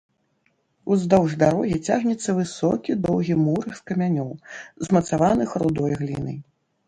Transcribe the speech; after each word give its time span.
Уздоўж 0.93 1.31
дарогі 1.41 1.77
цягнецца 1.87 2.29
высокі 2.39 2.95
доўгі 3.05 3.35
мур 3.43 3.63
з 3.79 3.85
камянёў, 3.91 4.31
змацаваных 4.87 5.49
рудой 5.65 5.91
глінай. 6.01 6.37